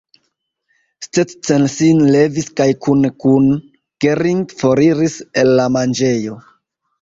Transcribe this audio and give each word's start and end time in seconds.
Stetten 1.07 1.67
sin 1.73 2.01
levis 2.15 2.47
kaj 2.61 2.67
kune 2.85 3.11
kun 3.25 3.51
Gering 4.07 4.41
foriris 4.63 5.19
el 5.43 5.55
la 5.61 5.69
manĝejo. 5.77 6.41